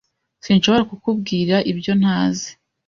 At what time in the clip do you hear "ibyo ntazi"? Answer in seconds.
1.71-2.49